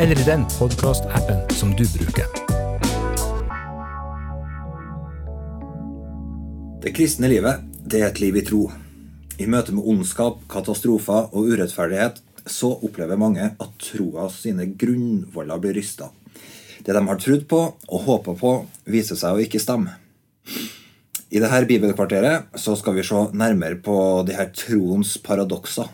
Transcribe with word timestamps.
eller 0.00 0.20
i 0.20 0.24
den 0.24 0.44
podkastappen 0.58 1.50
som 1.50 1.70
du 1.76 1.84
bruker. 1.98 2.24
Det 6.82 6.94
kristne 6.96 7.28
livet 7.28 7.66
det 7.84 8.00
er 8.00 8.08
et 8.08 8.20
liv 8.22 8.38
i 8.40 8.44
tro. 8.46 8.62
I 9.36 9.44
møte 9.44 9.74
med 9.76 9.84
ondskap, 9.84 10.40
katastrofer 10.48 11.28
og 11.36 11.52
urettferdighet 11.52 12.22
så 12.48 12.72
opplever 12.80 13.20
mange 13.20 13.50
at 13.52 13.76
troa 13.90 14.30
sine 14.32 14.70
grunnvoller 14.80 15.60
blir 15.60 15.76
rysta. 15.76 16.08
Det 16.80 16.96
de 16.96 17.04
har 17.04 17.20
trodd 17.20 17.44
på 17.50 17.60
og 17.68 18.04
håpa 18.08 18.38
på, 18.40 18.56
viser 18.88 19.20
seg 19.20 19.36
å 19.36 19.44
ikke 19.44 19.60
stemme. 19.60 19.98
I 21.28 21.44
dette 21.44 21.66
bibelkvarteret 21.68 22.56
så 22.56 22.72
skal 22.78 22.96
vi 22.96 23.04
se 23.04 23.26
nærmere 23.36 23.76
på 23.84 23.96
de 24.24 24.40
her 24.40 24.48
troens 24.56 25.18
paradokser. 25.20 25.92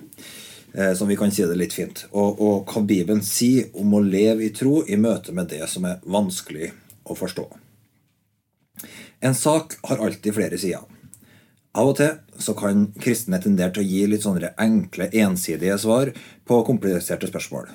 Eh, 0.77 0.93
som 0.95 1.09
vi 1.09 1.17
kan 1.17 1.31
si 1.33 1.43
det 1.43 1.57
litt 1.57 1.73
fint. 1.73 2.03
Og, 2.13 2.41
og 2.41 2.69
hva 2.69 2.83
Bibelen 2.85 3.23
sier 3.25 3.71
om 3.81 3.95
å 3.97 4.03
leve 4.05 4.45
i 4.45 4.53
tro 4.53 4.83
i 4.85 4.99
møte 5.01 5.33
med 5.33 5.49
det 5.49 5.65
som 5.73 5.87
er 5.89 6.03
vanskelig 6.05 6.69
å 7.09 7.17
forstå. 7.17 7.47
En 9.25 9.35
sak 9.35 9.79
har 9.89 10.03
alltid 10.05 10.37
flere 10.37 10.59
sider. 10.61 10.85
Av 11.77 11.89
og 11.89 11.97
til 11.97 12.41
så 12.41 12.53
kan 12.57 12.91
kristne 13.01 13.41
tendere 13.41 13.73
til 13.73 13.85
å 13.85 13.89
gi 13.89 14.03
litt 14.09 14.25
sånne 14.25 14.53
enkle, 14.61 15.09
ensidige 15.17 15.79
svar 15.81 16.13
på 16.45 16.61
kompliserte 16.69 17.29
spørsmål. 17.31 17.71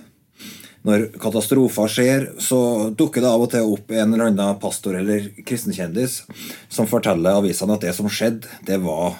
Når 0.86 1.08
katastrofer 1.22 1.90
skjer, 1.94 2.28
så 2.42 2.90
dukker 2.98 3.22
det 3.22 3.30
av 3.30 3.46
og 3.46 3.50
til 3.54 3.74
opp 3.74 3.94
en 3.94 4.14
eller 4.14 4.30
annen 4.30 4.62
pastor 4.62 4.98
eller 4.98 5.28
kristenkjendis 5.46 6.20
som 6.70 6.90
forteller 6.90 7.42
avisene 7.42 7.78
at 7.78 7.86
det 7.86 7.94
som 7.98 8.10
skjedde, 8.10 8.50
det 8.66 8.78
var 8.86 9.18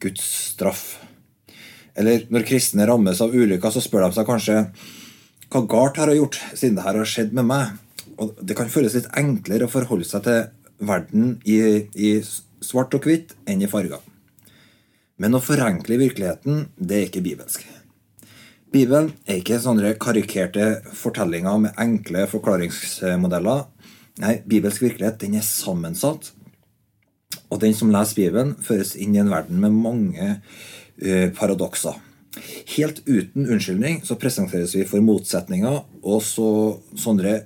Guds 0.00 0.28
straff. 0.52 0.84
Eller 1.98 2.26
når 2.32 2.46
kristne 2.48 2.86
rammes 2.88 3.20
av 3.20 3.34
ulykker, 3.34 3.72
så 3.72 3.82
spør 3.84 4.06
de 4.06 4.16
seg 4.16 4.28
kanskje 4.28 4.58
hva 5.52 5.60
galt 5.68 5.98
har 6.00 6.08
jeg 6.08 6.22
gjort 6.22 6.38
siden 6.56 6.78
det 6.78 6.84
her 6.86 6.96
har 6.96 7.08
skjedd 7.08 7.34
med 7.36 7.44
meg? 7.44 7.74
Og 8.16 8.38
Det 8.40 8.56
kan 8.56 8.72
føles 8.72 8.94
litt 8.96 9.10
enklere 9.18 9.68
å 9.68 9.72
forholde 9.72 10.08
seg 10.08 10.24
til 10.24 10.86
verden 10.88 11.36
i, 11.44 11.58
i 11.92 12.14
svart 12.64 12.94
og 12.96 13.04
hvitt 13.04 13.34
enn 13.44 13.60
i 13.60 13.68
farger. 13.68 14.00
Men 15.20 15.36
å 15.36 15.42
forenkle 15.44 16.00
virkeligheten, 16.00 16.66
det 16.80 16.96
er 16.96 17.08
ikke 17.10 17.24
bibelsk. 17.26 17.66
Bibelen 18.72 19.10
er 19.28 19.42
ikke 19.42 19.60
sånne 19.60 19.92
karikerte 20.00 20.66
fortellinger 20.96 21.58
med 21.66 21.80
enkle 21.80 22.24
forklaringsmodeller. 22.32 23.66
Nei, 24.24 24.38
bibelsk 24.48 24.86
virkelighet 24.86 25.20
den 25.20 25.36
er 25.36 25.44
sammensatt. 25.44 26.32
Og 27.52 27.60
den 27.60 27.76
som 27.76 27.92
leser 27.92 28.16
Bibelen, 28.16 28.54
føres 28.64 28.94
inn 28.96 29.12
i 29.12 29.20
en 29.20 29.32
verden 29.32 29.60
med 29.60 29.76
mange 29.76 30.38
paradokser. 31.36 31.98
Helt 32.76 33.02
uten 33.04 33.44
unnskyldning 33.44 34.00
så 34.06 34.16
presenteres 34.16 34.74
vi 34.76 34.86
for 34.88 35.04
motsetninger 35.04 35.82
og 36.02 36.22
så 36.24 36.48
sånne 36.96 37.42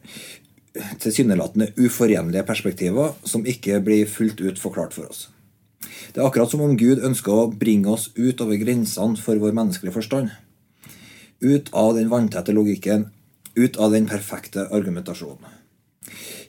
tilsynelatende 1.03 1.73
uforenlige 1.81 2.45
perspektiver 2.47 3.17
som 3.25 3.47
ikke 3.49 3.81
blir 3.85 4.07
fullt 4.11 4.43
ut 4.45 4.61
forklart 4.61 4.95
for 4.95 5.09
oss. 5.11 5.27
Det 6.13 6.21
er 6.21 6.29
akkurat 6.29 6.53
som 6.53 6.63
om 6.65 6.77
Gud 6.79 7.03
ønsker 7.05 7.33
å 7.33 7.51
bringe 7.51 7.91
oss 7.93 8.11
ut 8.17 8.41
over 8.45 8.61
grensene 8.61 9.19
for 9.21 9.41
vår 9.41 9.57
menneskelige 9.57 9.97
forstand. 9.97 10.31
Ut 11.41 11.69
av 11.77 11.95
den 11.99 12.09
vanntette 12.13 12.55
logikken, 12.57 13.09
ut 13.57 13.77
av 13.77 13.93
den 13.93 14.09
perfekte 14.09 14.69
argumentasjonen. 14.73 15.53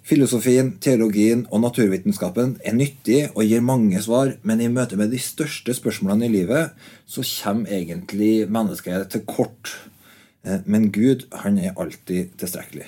Filosofien, 0.07 0.69
teologien 0.79 1.41
og 1.51 1.65
naturvitenskapen 1.65 2.53
er 2.63 2.75
nyttig 2.77 3.25
og 3.33 3.41
gir 3.43 3.63
mange 3.65 3.99
svar, 3.99 4.37
men 4.47 4.61
i 4.63 4.69
møte 4.71 4.95
med 4.95 5.11
de 5.11 5.19
største 5.19 5.73
spørsmålene 5.75 6.29
i 6.29 6.31
livet 6.31 6.77
så 7.03 7.25
kommer 7.27 7.73
egentlig 7.75 8.45
mennesket 8.47 9.09
til 9.11 9.25
kort. 9.27 9.73
Eh, 10.47 10.63
men 10.63 10.93
Gud, 10.95 11.25
han 11.43 11.59
er 11.59 11.75
alltid 11.75 12.37
tilstrekkelig. 12.39 12.87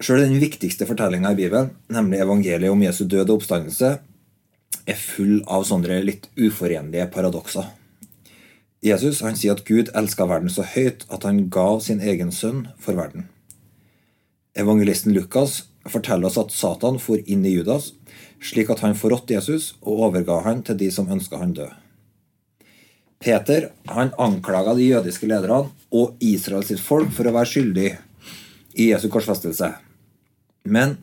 Sjøl 0.00 0.24
den 0.24 0.40
viktigste 0.40 0.88
fortellinga 0.88 1.34
i 1.34 1.38
Bibelen, 1.42 1.74
nemlig 1.92 2.24
evangeliet 2.24 2.72
om 2.72 2.86
Jesu 2.86 3.04
død 3.04 3.28
og 3.28 3.36
oppstandelse, 3.42 3.92
er 4.88 5.00
full 5.00 5.42
av 5.44 5.68
sånne 5.68 6.00
litt 6.08 6.30
uforenlige 6.40 7.10
paradokser. 7.12 7.68
Jesus 8.84 9.20
han 9.24 9.36
sier 9.36 9.58
at 9.58 9.64
Gud 9.68 9.92
elska 9.92 10.24
verden 10.28 10.48
så 10.52 10.64
høyt 10.72 11.04
at 11.12 11.28
han 11.28 11.50
gav 11.52 11.84
sin 11.84 12.00
egen 12.00 12.32
sønn 12.32 12.70
for 12.80 12.96
verden. 12.96 13.28
Evangelisten 14.54 15.12
Lukas 15.12 15.64
forteller 15.90 16.28
oss 16.30 16.38
at 16.38 16.52
Satan 16.54 17.00
for 17.02 17.18
inn 17.26 17.42
i 17.46 17.56
Judas, 17.56 17.90
slik 18.38 18.70
at 18.70 18.84
han 18.84 18.94
forrådte 18.94 19.34
Jesus 19.34 19.72
og 19.82 20.06
overga 20.08 20.40
han 20.44 20.62
til 20.66 20.78
de 20.78 20.90
som 20.94 21.10
ønska 21.10 21.40
han 21.40 21.56
død. 21.56 21.72
Peter 23.24 23.70
han 23.88 24.12
anklaga 24.20 24.76
de 24.76 24.86
jødiske 24.90 25.26
lederne 25.26 25.72
og 25.94 26.22
Israels 26.22 26.70
folk 26.84 27.10
for 27.16 27.26
å 27.26 27.34
være 27.34 27.50
skyldig 27.50 27.88
i 28.78 28.90
Jesu 28.90 29.08
korsfestelse. 29.10 29.72
Men 30.64 30.98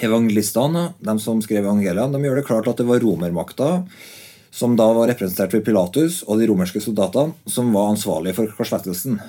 evangelistene, 0.00 0.92
de 1.02 1.16
som 1.20 1.42
skrev 1.44 1.66
evangeliene, 1.66 2.14
de 2.14 2.24
gjør 2.28 2.40
det 2.40 2.46
klart 2.48 2.70
at 2.70 2.80
det 2.80 2.88
var 2.88 3.02
romermakta, 3.04 3.70
som 4.52 4.76
da 4.76 4.86
var 4.96 5.08
representert 5.10 5.52
ved 5.56 5.64
Pilatus, 5.66 6.22
og 6.28 6.40
de 6.40 6.48
romerske 6.48 6.80
soldatene, 6.84 7.36
som 7.48 7.72
var 7.74 7.92
ansvarlige 7.92 8.36
for 8.36 8.56
korsfestelsen. 8.56 9.20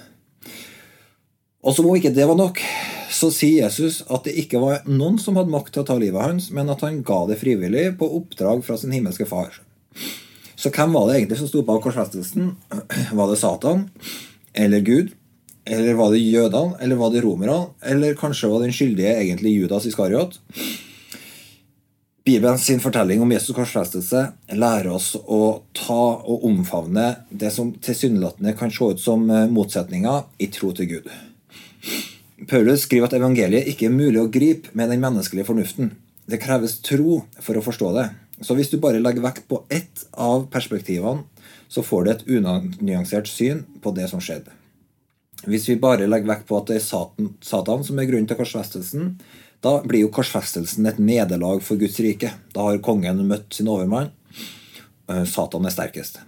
Og 1.64 1.76
som 1.76 1.88
om 1.88 1.96
ikke 1.96 2.12
det 2.14 2.28
var 2.28 2.38
nok, 2.40 2.60
så 3.14 3.30
sier 3.34 3.68
Jesus 3.68 4.02
at 4.12 4.26
det 4.26 4.36
ikke 4.42 4.62
var 4.62 4.88
noen 4.90 5.20
som 5.22 5.38
hadde 5.38 5.54
makt 5.54 5.74
til 5.76 5.84
å 5.84 5.88
ta 5.88 5.98
livet 6.02 6.24
hans, 6.24 6.50
men 6.56 6.72
at 6.74 6.82
han 6.86 7.02
ga 7.06 7.24
det 7.30 7.40
frivillig 7.42 7.92
på 8.00 8.10
oppdrag 8.20 8.64
fra 8.66 8.78
sin 8.80 8.94
himmelske 8.96 9.28
far. 9.30 9.60
Så 10.56 10.72
hvem 10.74 10.96
var 10.96 11.10
det 11.10 11.18
egentlig 11.18 11.42
som 11.42 11.50
sto 11.50 11.62
bak 11.68 11.84
korsfestelsen? 11.84 12.54
Var 13.18 13.30
det 13.30 13.40
Satan? 13.42 13.90
Eller 14.54 14.80
Gud? 14.86 15.12
Eller 15.66 15.94
var 15.96 16.12
det 16.12 16.20
jødene? 16.20 16.78
Eller 16.80 16.96
var 17.00 17.12
det 17.12 17.22
romerne? 17.24 17.70
Eller 17.82 18.18
kanskje 18.20 18.50
var 18.52 18.64
den 18.64 18.74
skyldige 18.76 19.14
egentlig 19.16 19.54
Judas 19.56 19.86
Iskariot? 19.88 20.40
Bibelens 22.24 22.68
fortelling 22.84 23.22
om 23.24 23.32
Jesus' 23.32 23.56
korsfestelse 23.56 24.26
lærer 24.56 24.92
oss 24.92 25.14
å 25.16 25.64
ta 25.76 26.04
og 26.20 26.46
omfavne 26.48 27.10
det 27.30 27.52
som 27.52 27.74
tilsynelatende 27.84 28.56
kan 28.60 28.72
se 28.72 28.92
ut 28.94 29.04
som 29.04 29.26
motsetninger, 29.28 30.24
i 30.40 30.48
tro 30.52 30.72
til 30.76 30.92
Gud. 30.94 31.10
Paulus 32.50 32.86
skriver 32.88 33.10
at 33.10 33.16
evangeliet 33.18 33.70
ikke 33.70 33.88
er 33.90 33.96
mulig 33.96 34.20
å 34.22 34.32
gripe 34.32 34.74
med 34.78 34.92
den 34.92 35.04
menneskelige 35.04 35.48
fornuften. 35.48 35.94
Det 36.30 36.42
kreves 36.42 36.80
tro 36.84 37.22
for 37.44 37.60
å 37.60 37.64
forstå 37.64 37.92
det. 37.98 38.08
Så 38.44 38.56
hvis 38.58 38.72
du 38.72 38.80
bare 38.82 39.02
legger 39.02 39.24
vekt 39.24 39.46
på 39.48 39.62
ett 39.72 40.04
av 40.20 40.48
perspektivene, 40.52 41.24
så 41.72 41.84
får 41.86 42.04
du 42.04 42.12
et 42.12 42.28
unyansert 42.38 43.30
syn 43.30 43.64
på 43.82 43.94
det 43.96 44.10
som 44.12 44.22
skjedde. 44.22 44.52
Hvis 45.50 45.66
vi 45.68 45.80
bare 45.80 46.08
legger 46.08 46.30
vekt 46.30 46.46
på 46.48 46.58
at 46.60 46.70
det 46.70 46.78
er 46.80 46.86
Satan, 46.86 47.34
Satan 47.44 47.84
som 47.84 48.00
er 48.00 48.08
grunnen 48.08 48.30
til 48.30 48.40
korsfestelsen, 48.40 49.16
da 49.64 49.78
blir 49.84 50.06
jo 50.06 50.12
korsfestelsen 50.14 50.88
et 50.88 51.00
nederlag 51.00 51.64
for 51.64 51.80
Guds 51.80 52.00
rike. 52.04 52.32
Da 52.56 52.68
har 52.68 52.84
kongen 52.84 53.24
møtt 53.28 53.56
sin 53.56 53.72
overmann. 53.72 54.12
Eh, 55.10 55.24
Satan 55.28 55.68
er 55.68 55.76
sterkest. 55.76 56.20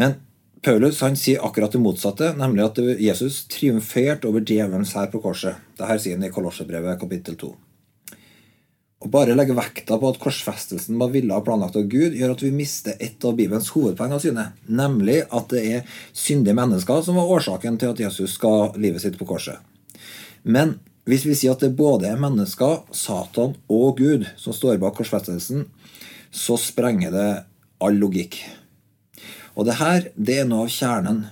Men 0.00 0.16
Paulus 0.62 1.00
han 1.02 1.16
sier 1.18 1.42
akkurat 1.42 1.72
det 1.74 1.80
motsatte, 1.82 2.28
nemlig 2.38 2.62
at 2.62 2.78
Jesus 3.02 3.40
triumferte 3.50 4.28
over 4.30 4.44
djevelens 4.46 4.94
her 4.94 5.08
på 5.10 5.18
korset. 5.24 5.58
Dette 5.74 5.96
sier 5.98 6.14
han 6.14 6.28
i 6.28 6.30
Kolossebrevet 6.30 7.00
kapittel 7.00 7.34
2. 7.40 7.50
Å 9.02 9.10
bare 9.10 9.34
legge 9.34 9.56
vekta 9.58 9.98
på 9.98 10.12
at 10.12 10.20
korsfestelsen 10.22 11.00
var 11.00 11.10
villa 11.10 11.40
og 11.40 11.48
planlagt 11.48 11.80
av 11.80 11.88
Gud, 11.90 12.14
gjør 12.14 12.36
at 12.36 12.44
vi 12.46 12.52
mister 12.54 12.94
et 13.02 13.26
av 13.26 13.34
Bibelens 13.34 13.72
hovedpoeng 13.74 14.14
av 14.14 14.22
syne, 14.22 14.46
nemlig 14.70 15.24
at 15.34 15.50
det 15.50 15.64
er 15.66 15.98
syndige 16.14 16.54
mennesker 16.54 17.02
som 17.02 17.18
var 17.18 17.34
årsaken 17.40 17.82
til 17.82 17.96
at 17.96 18.04
Jesus 18.06 18.38
skal 18.38 18.70
livet 18.78 19.02
sitt 19.02 19.18
på 19.18 19.26
korset. 19.26 19.58
Men 20.46 20.76
hvis 21.10 21.26
vi 21.26 21.34
sier 21.34 21.56
at 21.56 21.66
det 21.66 21.74
både 21.74 22.06
er 22.12 22.22
mennesker, 22.22 22.84
Satan 22.94 23.58
og 23.66 23.98
Gud 23.98 24.30
som 24.38 24.54
står 24.54 24.78
bak 24.78 24.94
korsfestelsen, 24.94 25.66
så 26.30 26.54
sprenger 26.54 27.10
det 27.10 27.30
all 27.82 27.98
logikk. 27.98 28.38
Og 29.56 29.68
det 29.68 29.78
her 29.80 30.08
det 30.16 30.38
er 30.42 30.48
noe 30.48 30.66
av 30.66 30.72
kjernen 30.72 31.24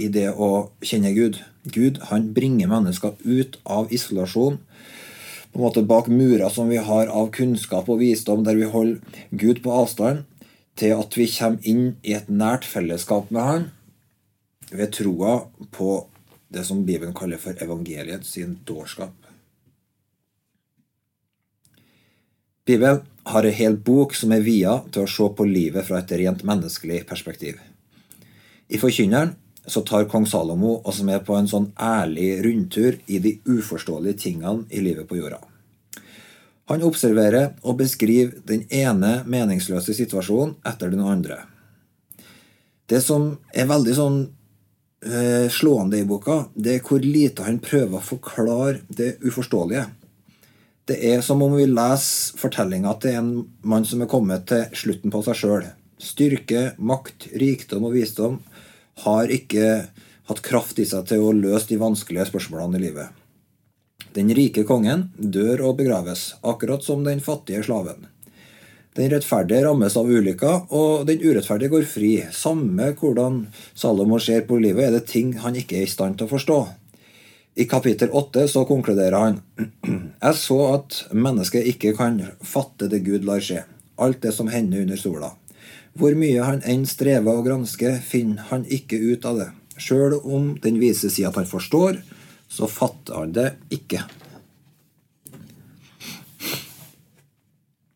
i 0.00 0.08
det 0.12 0.30
å 0.32 0.72
kjenne 0.82 1.12
Gud. 1.14 1.38
Gud 1.62 2.00
han 2.10 2.32
bringer 2.34 2.70
mennesker 2.70 3.14
ut 3.22 3.58
av 3.62 3.92
isolasjon, 3.94 4.58
på 5.52 5.60
en 5.60 5.66
måte 5.66 5.84
bak 5.84 6.08
murer 6.08 6.48
som 6.50 6.70
vi 6.72 6.80
har 6.80 7.10
av 7.12 7.28
kunnskap 7.36 7.90
og 7.92 8.00
visdom, 8.00 8.42
der 8.42 8.56
vi 8.56 8.70
holder 8.72 9.20
Gud 9.30 9.60
på 9.62 9.74
avstand, 9.82 10.24
til 10.80 10.96
at 10.96 11.18
vi 11.18 11.28
kommer 11.28 11.68
inn 11.68 11.84
i 12.00 12.14
et 12.16 12.30
nært 12.32 12.64
fellesskap 12.64 13.28
med 13.30 13.44
Han 13.44 13.66
ved 14.72 14.94
troa 14.96 15.42
på 15.76 16.06
det 16.52 16.64
som 16.64 16.86
Bibelen 16.88 17.12
kaller 17.16 17.40
for 17.40 17.56
evangeliet 17.60 18.24
sin 18.24 18.56
dårskap. 18.64 19.12
Bibelen 22.66 23.00
har 23.22 23.44
en 23.44 23.52
hel 23.52 23.76
bok 23.76 24.14
som 24.14 24.32
er 24.34 24.42
via 24.46 24.76
til 24.94 25.02
å 25.02 25.10
se 25.10 25.26
på 25.36 25.46
livet 25.48 25.86
fra 25.86 25.98
et 25.98 26.12
rent 26.20 26.42
menneskelig 26.46 27.00
perspektiv. 27.08 27.56
I 28.70 28.78
Forkynneren 28.78 29.32
så 29.66 29.82
tar 29.86 30.06
kong 30.10 30.26
Salomo 30.30 30.76
oss 30.86 31.00
med 31.06 31.24
på 31.26 31.34
en 31.34 31.48
sånn 31.50 31.72
ærlig 31.74 32.36
rundtur 32.44 32.98
i 33.06 33.18
de 33.22 33.36
uforståelige 33.46 34.20
tingene 34.26 34.66
i 34.70 34.82
livet 34.82 35.08
på 35.10 35.18
jorda. 35.18 35.40
Han 36.70 36.84
observerer 36.86 37.56
og 37.66 37.80
beskriver 37.80 38.38
den 38.46 38.62
ene 38.70 39.24
meningsløse 39.26 39.94
situasjonen 39.98 40.54
etter 40.66 40.92
den 40.94 41.02
andre. 41.02 41.40
Det 42.86 43.00
som 43.02 43.26
er 43.50 43.66
veldig 43.70 43.96
sånn 43.96 44.20
eh, 45.02 45.50
slående 45.50 45.98
i 45.98 46.06
boka, 46.06 46.44
det 46.54 46.76
er 46.76 46.86
hvor 46.86 47.02
lite 47.02 47.46
han 47.46 47.58
prøver 47.62 47.98
å 47.98 48.06
forklare 48.06 48.84
det 48.86 49.16
uforståelige. 49.26 49.88
Det 50.90 50.98
er 51.12 51.20
som 51.22 51.42
om 51.44 51.52
vi 51.54 51.68
leser 51.70 52.38
fortellinga 52.40 52.96
til 53.02 53.18
en 53.18 53.32
mann 53.62 53.84
som 53.86 54.02
er 54.02 54.10
kommet 54.10 54.48
til 54.50 54.64
slutten 54.74 55.12
på 55.14 55.22
seg 55.22 55.38
sjøl. 55.38 55.66
Styrke, 56.02 56.72
makt, 56.82 57.28
rikdom 57.38 57.86
og 57.86 57.94
visdom 57.94 58.40
har 59.04 59.30
ikke 59.30 59.68
hatt 60.30 60.42
kraft 60.42 60.80
i 60.82 60.86
seg 60.88 61.06
til 61.06 61.22
å 61.22 61.34
løse 61.36 61.70
de 61.70 61.78
vanskelige 61.78 62.26
spørsmålene 62.32 62.80
i 62.80 62.86
livet. 62.88 63.18
Den 64.12 64.32
rike 64.34 64.66
kongen 64.68 65.06
dør 65.16 65.68
og 65.70 65.78
begraves, 65.78 66.32
akkurat 66.42 66.82
som 66.84 67.06
den 67.06 67.22
fattige 67.24 67.62
slaven. 67.64 68.08
Den 68.98 69.08
rettferdige 69.08 69.62
rammes 69.64 69.94
av 69.96 70.10
ulykker, 70.10 70.66
og 70.68 71.06
den 71.08 71.22
urettferdige 71.22 71.72
går 71.72 71.86
fri. 71.88 72.10
Samme 72.36 72.90
hvordan 72.98 73.46
Salomo 73.72 74.18
ser 74.20 74.44
på 74.50 74.58
livet, 74.60 74.90
er 74.90 74.98
det 74.98 75.06
ting 75.08 75.32
han 75.40 75.56
ikke 75.56 75.78
er 75.78 75.86
i 75.86 75.92
stand 75.94 76.18
til 76.18 76.28
å 76.28 76.34
forstå. 76.34 76.58
I 77.54 77.64
kapittel 77.64 78.10
8 78.10 78.48
så 78.48 78.64
konkluderer 78.64 79.18
han 79.18 79.40
Jeg 80.22 80.36
så 80.40 80.58
at 80.72 81.02
mennesket 81.12 81.66
ikke 81.74 81.92
kan 81.98 82.22
fatte 82.40 82.88
det 82.88 83.02
Gud 83.04 83.26
lar 83.28 83.44
skje, 83.44 83.66
alt 84.00 84.22
det 84.24 84.32
som 84.32 84.48
hender 84.48 84.86
under 84.86 84.96
sola. 84.96 85.34
Hvor 85.92 86.16
mye 86.16 86.46
han 86.46 86.62
enn 86.64 86.86
strever 86.88 87.28
og 87.28 87.44
gransker, 87.44 87.98
finner 88.00 88.48
han 88.48 88.64
ikke 88.64 88.96
ut 88.96 89.28
av 89.28 89.42
det. 89.42 89.50
Sjøl 89.76 90.16
om 90.22 90.54
den 90.64 90.80
vise 90.80 91.10
sier 91.12 91.28
at 91.28 91.36
han 91.36 91.48
forstår, 91.48 92.00
så 92.48 92.68
fatter 92.70 93.20
han 93.20 93.36
det 93.36 93.48
ikke. 93.74 94.00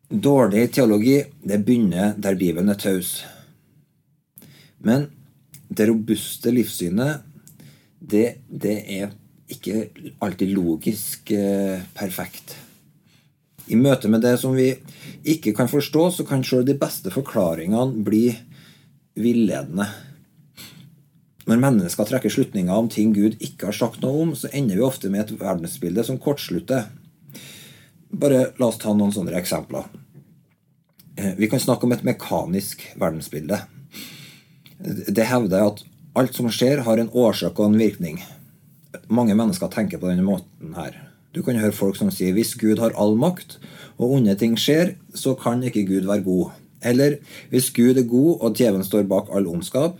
Dårlig 0.07 0.67
teologi 0.77 1.17
det 1.41 1.63
begynner 1.65 2.13
der 2.13 2.37
Bibelen 2.37 2.69
er 2.69 2.77
taus. 2.77 3.23
Men 4.77 5.09
det 5.67 5.89
robuste 5.89 6.53
livssynet, 6.53 7.25
det, 7.97 8.37
det 8.47 8.83
er 9.01 9.17
ikke 9.51 9.87
alltid 10.23 10.51
logisk 10.55 11.31
eh, 11.31 11.83
perfekt. 11.95 12.55
I 13.67 13.75
møte 13.79 14.07
med 14.11 14.23
det 14.23 14.37
som 14.39 14.55
vi 14.55 14.69
ikke 15.27 15.53
kan 15.55 15.69
forstå, 15.71 16.03
så 16.15 16.25
kan 16.27 16.43
sjøl 16.45 16.65
de 16.67 16.75
beste 16.79 17.11
forklaringene 17.11 18.03
bli 18.07 18.29
villedende. 19.19 19.87
Når 21.47 21.61
mennesker 21.63 22.07
trekker 22.07 22.31
slutninger 22.31 22.75
om 22.75 22.89
ting 22.91 23.13
Gud 23.15 23.37
ikke 23.43 23.69
har 23.69 23.75
sagt 23.75 24.01
noe 24.03 24.23
om, 24.25 24.33
så 24.35 24.51
ender 24.55 24.79
vi 24.79 24.87
ofte 24.87 25.11
med 25.11 25.23
et 25.23 25.35
verdensbilde 25.39 26.03
som 26.03 26.19
kortslutter. 26.19 26.89
Bare 28.11 28.49
la 28.59 28.67
oss 28.67 28.79
ta 28.81 28.91
noen 28.95 29.15
sånne 29.15 29.35
eksempler. 29.39 29.87
Eh, 31.15 31.35
vi 31.39 31.47
kan 31.51 31.63
snakke 31.63 31.87
om 31.87 31.95
et 31.95 32.03
mekanisk 32.07 32.83
verdensbilde. 32.99 33.61
Det 35.07 35.27
hevder 35.27 35.71
at 35.71 35.85
alt 36.17 36.35
som 36.35 36.49
skjer, 36.51 36.83
har 36.85 36.99
en 36.99 37.11
årsak 37.13 37.59
og 37.59 37.71
en 37.71 37.79
virkning. 37.79 38.19
Mange 39.07 39.35
mennesker 39.37 39.69
tenker 39.73 40.01
på 40.01 40.09
denne 40.09 40.25
måten 40.25 40.75
her. 40.77 40.95
Du 41.35 41.43
kan 41.45 41.59
høre 41.59 41.75
folk 41.75 41.97
som 41.99 42.09
sier 42.13 42.33
hvis 42.33 42.55
Gud 42.57 42.79
har 42.81 42.95
all 42.97 43.17
makt, 43.19 43.57
og 43.97 44.15
onde 44.19 44.33
ting 44.39 44.55
skjer, 44.59 44.95
så 45.13 45.35
kan 45.37 45.61
ikke 45.65 45.85
Gud 45.89 46.07
være 46.09 46.25
god. 46.25 46.55
Eller 46.85 47.17
hvis 47.51 47.69
Gud 47.75 47.97
er 47.97 48.07
god 48.07 48.41
og 48.41 48.57
djevelen 48.57 48.85
står 48.85 49.07
bak 49.09 49.29
all 49.33 49.49
ondskap, 49.49 49.99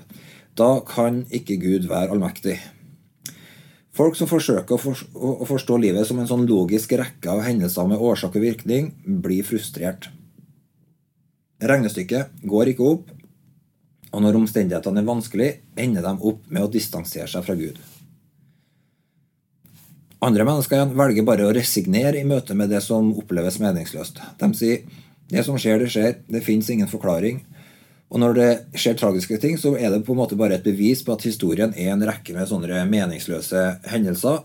da 0.58 0.80
kan 0.86 1.26
ikke 1.34 1.60
Gud 1.62 1.88
være 1.90 2.14
allmektig. 2.16 2.58
Folk 3.98 4.18
som 4.18 4.30
forsøker 4.30 4.78
å 4.78 5.46
forstå 5.50 5.78
livet 5.82 6.06
som 6.06 6.20
en 6.22 6.30
sånn 6.30 6.46
logisk 6.50 6.94
rekke 7.00 7.32
av 7.34 7.42
hendelser 7.46 7.90
med 7.90 8.02
årsak 8.02 8.38
og 8.38 8.46
virkning, 8.46 8.92
blir 9.06 9.46
frustrert. 9.46 10.12
Regnestykket 11.58 12.44
går 12.46 12.74
ikke 12.74 12.90
opp, 12.94 13.08
og 14.14 14.22
når 14.24 14.38
omstendighetene 14.38 15.02
er 15.02 15.08
vanskelig, 15.08 15.50
ender 15.78 16.06
de 16.06 16.14
opp 16.30 16.46
med 16.46 16.66
å 16.66 16.70
distansere 16.74 17.26
seg 17.32 17.46
fra 17.46 17.58
Gud. 17.58 17.80
Andre 20.24 20.48
mennesker 20.48 20.96
velger 20.98 21.26
bare 21.28 21.46
å 21.46 21.54
resignere 21.54 22.18
i 22.18 22.26
møte 22.26 22.56
med 22.58 22.72
det 22.74 22.80
som 22.82 23.12
oppleves 23.20 23.60
meningsløst. 23.62 24.18
De 24.40 24.50
sier 24.58 24.88
det 25.30 25.44
som 25.46 25.60
skjer, 25.60 25.84
det 25.84 25.92
skjer. 25.94 26.16
Det 26.26 26.42
fins 26.46 26.70
ingen 26.74 26.90
forklaring. 26.90 27.44
Og 28.08 28.22
når 28.24 28.38
det 28.38 28.50
skjer 28.80 28.96
tragiske 28.98 29.38
ting, 29.44 29.58
så 29.60 29.76
er 29.76 29.92
det 29.92 30.06
på 30.08 30.16
en 30.16 30.22
måte 30.22 30.38
bare 30.40 30.58
et 30.58 30.66
bevis 30.66 31.04
på 31.06 31.14
at 31.14 31.26
historien 31.28 31.76
er 31.76 31.92
en 31.94 32.06
rekke 32.08 32.34
med 32.34 32.50
sånne 32.50 32.86
meningsløse 32.90 33.66
hendelser. 33.92 34.42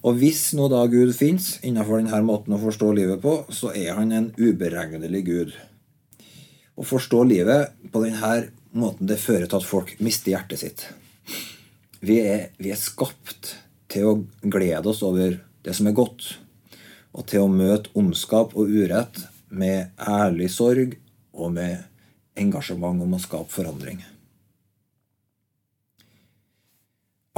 Og 0.00 0.16
hvis 0.20 0.50
nå 0.56 0.66
da 0.72 0.82
Gud 0.90 1.14
fins 1.16 1.54
innenfor 1.62 2.00
denne 2.00 2.20
måten 2.26 2.56
å 2.56 2.60
forstå 2.60 2.92
livet 2.96 3.22
på, 3.22 3.36
så 3.52 3.72
er 3.76 3.94
han 3.96 4.12
en 4.16 4.30
uberegnelig 4.36 5.24
Gud. 5.28 5.56
Å 6.76 6.84
forstå 6.84 7.22
livet 7.28 7.76
på 7.92 8.04
denne 8.04 8.50
måten 8.76 9.08
det 9.08 9.20
fører 9.22 9.46
til 9.46 9.60
at 9.60 9.68
folk 9.68 9.96
mister 10.02 10.34
hjertet 10.34 10.60
sitt. 10.60 10.86
Vi 12.00 12.16
er, 12.24 12.48
vi 12.60 12.72
er 12.72 12.80
skapt 12.80 13.54
til 13.90 14.06
å 14.06 14.14
glede 14.42 14.90
oss 14.90 15.02
over 15.06 15.36
det 15.64 15.74
som 15.76 15.88
er 15.90 15.96
godt, 15.96 16.36
og 17.10 17.26
til 17.30 17.44
å 17.44 17.52
møte 17.52 17.90
ondskap 17.98 18.54
og 18.54 18.70
urett 18.70 19.24
med 19.50 19.90
ærlig 19.98 20.48
sorg 20.54 20.94
og 21.34 21.52
med 21.56 21.82
engasjement 22.38 23.02
om 23.02 23.16
å 23.16 23.22
skape 23.22 23.50
forandring. 23.52 24.00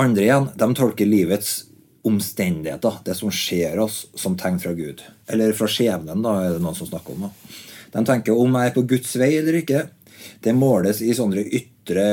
Andre 0.00 0.24
igjen 0.26 0.48
de 0.58 0.68
tolker 0.76 1.08
livets 1.08 1.62
omstendigheter, 2.02 2.98
det 3.06 3.14
som 3.14 3.30
skjer 3.32 3.78
oss, 3.82 4.06
som 4.18 4.34
tegn 4.38 4.58
fra 4.62 4.72
Gud. 4.74 5.02
Eller 5.30 5.54
fra 5.54 5.68
skjebnen, 5.70 6.24
da, 6.24 6.34
er 6.42 6.56
det 6.56 6.62
noen 6.64 6.76
som 6.76 6.88
snakker 6.88 7.14
om. 7.14 7.28
Da. 7.28 7.58
De 7.92 8.04
tenker 8.08 8.38
om 8.38 8.56
jeg 8.58 8.70
er 8.70 8.74
på 8.74 8.86
Guds 8.90 9.12
vei 9.20 9.30
eller 9.38 9.60
ikke. 9.60 9.84
Det 10.42 10.54
måles 10.56 11.02
i 11.04 11.12
sånne 11.14 11.44
ytre 11.44 12.06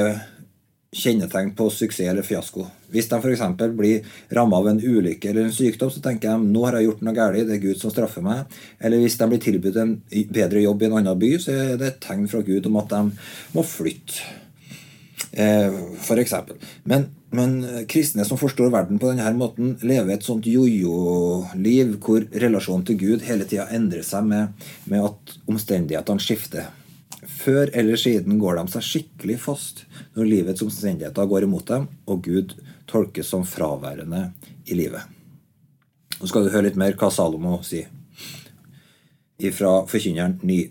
kjennetegn 0.89 1.51
på 1.53 1.67
suksess 1.69 2.09
eller 2.09 2.25
fiasko. 2.25 2.65
Hvis 2.89 3.09
de 3.11 3.19
f.eks. 3.19 3.43
blir 3.77 4.07
ramma 4.33 4.57
av 4.57 4.71
en 4.71 4.81
ulykke 4.81 5.29
eller 5.29 5.45
en 5.45 5.53
sykdom, 5.53 5.91
så 5.93 6.01
tenker 6.01 6.33
de 6.33 6.49
nå 6.49 6.63
har 6.65 6.79
jeg 6.79 6.89
gjort 6.89 7.03
noe 7.05 7.17
galt, 7.17 7.45
det 7.45 7.59
er 7.59 7.63
Gud 7.63 7.77
som 7.81 7.93
straffer 7.93 8.25
meg. 8.25 8.49
Eller 8.81 9.01
hvis 9.03 9.19
de 9.19 9.29
blir 9.29 9.43
tilbudt 9.43 9.77
en 9.77 9.95
bedre 10.33 10.63
jobb 10.63 10.81
i 10.81 10.89
en 10.89 10.97
annen 11.01 11.21
by, 11.21 11.31
så 11.41 11.53
er 11.53 11.77
det 11.77 11.91
et 11.91 12.01
tegn 12.07 12.25
fra 12.31 12.41
Gud 12.45 12.69
om 12.69 12.81
at 12.81 12.89
de 12.95 13.03
må 13.53 13.65
flytte. 13.65 14.25
Eh, 15.29 15.77
f.eks. 16.01 16.33
Men, 16.89 17.05
men 17.37 17.55
kristne 17.91 18.25
som 18.25 18.39
forstår 18.41 18.73
verden 18.73 18.97
på 18.97 19.11
denne 19.11 19.29
måten, 19.37 19.75
lever 19.85 20.15
et 20.15 20.25
sånt 20.25 20.49
jojo-liv 20.49 21.99
hvor 22.01 22.25
relasjonen 22.33 22.87
til 22.89 22.97
Gud 22.97 23.29
hele 23.29 23.45
tida 23.45 23.69
endrer 23.77 24.01
seg 24.07 24.25
med, 24.25 24.57
med 24.89 25.05
at 25.11 25.37
omstendighetene 25.45 26.25
skifter. 26.25 26.71
Før 27.29 27.69
eller 27.77 27.99
siden 27.99 28.39
går 28.41 28.57
de 28.59 28.73
seg 28.73 28.85
skikkelig 28.85 29.37
fast 29.43 29.85
når 30.17 30.27
livets 30.27 30.63
omstendigheter 30.65 31.29
går 31.29 31.45
imot 31.45 31.69
dem, 31.69 31.87
og 32.09 32.25
Gud 32.25 32.55
tolkes 32.89 33.29
som 33.31 33.45
fraværende 33.47 34.29
i 34.67 34.77
livet. 34.77 35.05
Nå 36.19 36.27
skal 36.27 36.45
du 36.45 36.51
høre 36.51 36.67
litt 36.67 36.79
mer 36.79 36.97
hva 36.99 37.11
Salomo 37.13 37.61
sier. 37.63 37.87
Fra 39.55 39.85
Forkynneren 39.87 40.41
ny. 40.43 40.65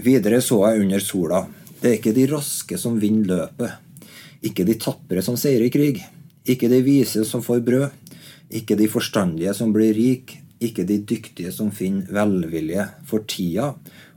Videre 0.00 0.40
så 0.44 0.62
jeg 0.70 0.86
under 0.86 1.02
sola. 1.04 1.42
Det 1.76 1.90
er 1.90 1.98
ikke 1.98 2.14
de 2.16 2.24
raske 2.30 2.78
som 2.80 2.96
vinner 3.00 3.34
løpet. 3.34 4.06
Ikke 4.48 4.64
de 4.64 4.78
tapre 4.80 5.20
som 5.24 5.36
seirer 5.36 5.66
i 5.66 5.72
krig. 5.74 6.00
Ikke 6.48 6.70
de 6.72 6.80
vise 6.86 7.26
som 7.28 7.44
får 7.44 7.60
brød. 7.66 8.16
Ikke 8.56 8.78
de 8.78 8.88
forstandige 8.88 9.52
som 9.58 9.74
blir 9.76 9.92
rik. 9.96 10.38
Ikke 10.62 10.86
de 10.88 11.02
dyktige 11.04 11.52
som 11.52 11.68
finner 11.74 12.08
velvilje 12.16 12.86
for 13.04 13.26
tida, 13.28 13.74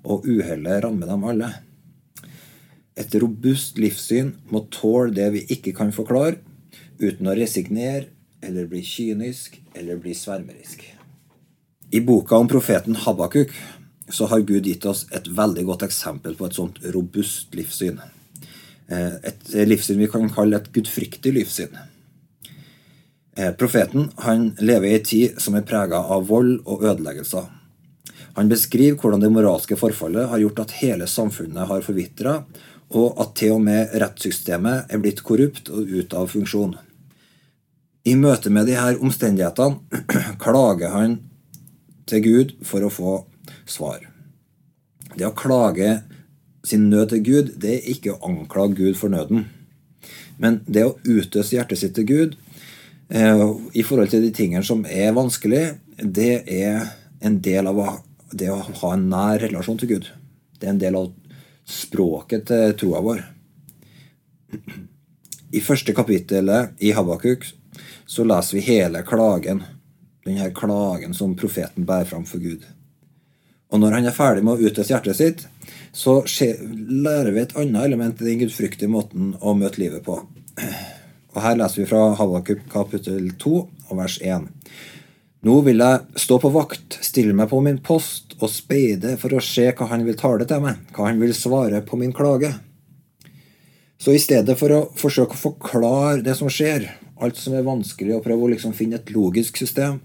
og 0.10 0.28
uhellet 0.28 0.84
rammer 0.84 1.10
dem 1.10 1.26
alle. 1.32 1.50
Et 3.00 3.16
robust 3.22 3.78
livssyn 3.80 4.34
må 4.52 4.66
tåle 4.74 5.14
det 5.16 5.30
vi 5.36 5.46
ikke 5.56 5.76
kan 5.78 5.94
forklare, 5.96 6.42
uten 7.00 7.30
å 7.30 7.36
resignere 7.38 8.10
eller 8.44 8.68
bli 8.72 8.82
kynisk 8.84 9.60
eller 9.78 10.00
bli 10.02 10.16
svermerisk. 10.16 10.84
I 11.92 12.02
boka 12.06 12.38
om 12.38 12.50
profeten 12.50 12.98
Habakuk 13.06 13.54
så 14.10 14.28
har 14.30 14.44
Gud 14.46 14.68
gitt 14.68 14.86
oss 14.90 15.06
et 15.16 15.28
veldig 15.38 15.64
godt 15.70 15.86
eksempel 15.88 16.36
på 16.38 16.50
et 16.50 16.58
sånt 16.58 16.82
robust 16.96 17.56
livssyn. 17.58 18.02
Eh, 18.90 19.16
et 19.32 19.54
livssyn 19.70 20.02
vi 20.02 20.10
kan 20.12 20.28
kalle 20.34 20.58
et 20.58 20.72
gudfryktig 20.74 21.34
livssyn. 21.36 21.78
Eh, 23.38 23.54
profeten 23.56 24.10
han 24.26 24.50
lever 24.60 24.90
i 24.90 24.98
ei 24.98 25.06
tid 25.06 25.40
som 25.42 25.56
er 25.56 25.68
prega 25.68 26.02
av 26.02 26.28
vold 26.28 26.60
og 26.66 26.84
ødeleggelser. 26.84 27.48
Han 28.38 28.50
beskriver 28.52 29.00
hvordan 29.00 29.24
det 29.24 29.32
moralske 29.34 29.78
forfallet 29.80 30.30
har 30.30 30.42
gjort 30.44 30.64
at 30.66 30.76
hele 30.82 31.08
samfunnet 31.10 31.70
har 31.70 31.86
forvitra, 31.86 32.44
og 32.90 33.22
at 33.22 33.34
til 33.38 33.56
og 33.58 33.64
med 33.66 33.94
rettssystemet 34.02 34.90
er 34.90 35.02
blitt 35.02 35.22
korrupt 35.26 35.70
og 35.70 35.90
ute 35.90 36.18
av 36.18 36.30
funksjon. 36.32 36.76
I 38.10 38.16
møte 38.18 38.50
med 38.54 38.72
her 38.74 38.98
omstendighetene 39.04 40.02
klager 40.44 40.96
han 40.96 41.20
til 42.10 42.24
Gud 42.26 42.56
for 42.66 42.86
å 42.86 42.94
få 42.94 43.16
svar. 43.70 44.02
Det 45.14 45.28
å 45.28 45.36
klage 45.38 46.00
sin 46.66 46.90
nød 46.90 47.14
til 47.14 47.24
Gud, 47.26 47.54
det 47.62 47.76
er 47.78 47.90
ikke 47.94 48.16
å 48.16 48.22
anklage 48.30 48.78
Gud 48.80 48.98
for 49.00 49.14
nøden. 49.14 49.48
Men 50.40 50.62
det 50.66 50.86
å 50.88 50.98
utøse 51.04 51.58
hjertet 51.58 51.82
sitt 51.82 51.96
til 51.98 52.08
Gud 52.10 52.36
eh, 53.10 53.46
i 53.74 53.84
forhold 53.86 54.12
til 54.14 54.24
de 54.24 54.32
tingene 54.36 54.66
som 54.66 54.86
er 54.88 55.16
vanskelig, 55.18 55.66
det 56.00 56.46
er 56.48 56.88
en 57.26 57.40
del 57.44 57.68
av 57.68 57.82
det 58.32 58.50
å 58.54 58.60
ha 58.62 58.94
en 58.94 59.10
nær 59.12 59.42
relasjon 59.44 59.80
til 59.82 59.94
Gud. 59.94 60.10
Det 60.60 60.68
er 60.68 60.74
en 60.74 60.82
del 60.82 60.98
av 61.00 61.12
språket 61.70 62.48
til 62.50 62.76
troa 62.80 63.02
vår. 63.06 63.22
I 65.54 65.62
første 65.66 65.94
kapittelet 65.98 66.78
i 66.86 66.92
Habakuk 66.94 67.46
så 68.10 68.26
leser 68.26 68.58
vi 68.58 68.66
hele 68.68 69.04
klagen. 69.06 69.64
Denne 70.26 70.50
klagen 70.54 71.16
som 71.18 71.38
profeten 71.38 71.88
bærer 71.90 72.10
fram 72.10 72.26
for 72.30 72.42
Gud. 72.44 72.66
Og 73.70 73.82
når 73.82 74.00
han 74.00 74.10
er 74.10 74.16
ferdig 74.18 74.44
med 74.46 74.58
å 74.58 74.70
utøse 74.70 74.94
hjertet 74.94 75.18
sitt, 75.18 75.44
så 75.94 76.20
lærer 76.26 77.32
vi 77.34 77.44
et 77.44 77.56
annet 77.58 77.86
element 77.86 78.22
i 78.22 78.28
den 78.32 78.42
gudfryktige 78.42 78.90
måten 78.90 79.36
å 79.42 79.54
møte 79.58 79.82
livet 79.82 80.06
på. 80.06 80.18
Og 81.30 81.42
Her 81.46 81.58
leser 81.60 81.84
vi 81.84 81.90
fra 81.90 82.16
Habakuk 82.18 82.66
kapittel 82.74 83.30
2 83.42 83.54
og 83.60 83.98
vers 83.98 84.18
1. 84.26 84.48
Nå 85.40 85.62
vil 85.64 85.80
jeg 85.80 86.20
stå 86.20 86.36
på 86.44 86.50
vakt, 86.52 86.98
stille 87.00 87.32
meg 87.32 87.48
på 87.48 87.62
min 87.64 87.78
post 87.80 88.34
og 88.42 88.50
speide 88.52 89.14
for 89.22 89.32
å 89.32 89.44
se 89.44 89.70
hva 89.72 89.86
han 89.88 90.04
vil 90.04 90.18
tale 90.20 90.44
til 90.48 90.60
meg, 90.66 90.82
hva 90.92 91.08
han 91.08 91.22
vil 91.22 91.32
svare 91.36 91.80
på 91.88 92.00
min 92.00 92.12
klage. 92.16 92.52
Så 94.00 94.12
i 94.16 94.20
stedet 94.20 94.58
for 94.60 94.76
å 94.76 94.82
forsøke 95.00 95.38
å 95.38 95.40
forklare 95.40 96.26
det 96.26 96.36
som 96.36 96.52
skjer, 96.52 96.90
alt 97.24 97.40
som 97.40 97.56
er 97.56 97.64
vanskelig, 97.68 98.18
og 98.18 98.26
prøve 98.28 98.48
å 98.48 98.52
liksom 98.52 98.76
finne 98.76 99.00
et 99.00 99.12
logisk 99.16 99.60
system, 99.60 100.02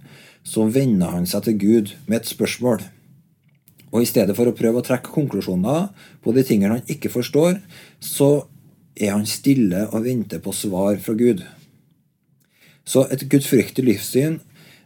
så 0.47 0.69
vender 0.71 1.11
han 1.11 1.27
seg 1.27 1.49
til 1.49 1.59
Gud 1.59 1.93
med 2.07 2.21
et 2.21 2.31
spørsmål. 2.31 2.87
Og 3.91 4.03
i 4.03 4.09
stedet 4.11 4.35
for 4.39 4.51
å 4.51 4.55
prøve 4.55 4.83
å 4.83 4.87
trekke 4.87 5.15
konklusjoner 5.15 5.91
på 6.23 6.35
de 6.35 6.47
tingene 6.47 6.79
han 6.79 6.91
ikke 6.91 7.11
forstår, 7.11 7.59
så 7.99 8.47
er 8.95 9.17
han 9.17 9.27
stille 9.27 9.89
og 9.91 10.07
venter 10.07 10.43
på 10.43 10.55
svar 10.55 10.99
fra 11.03 11.19
Gud. 11.19 11.43
Så 12.87 13.09
et 13.11 13.27
gudfryktig 13.31 13.83
livssyn 13.87 14.43